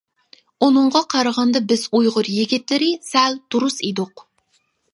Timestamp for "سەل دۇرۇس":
3.11-3.79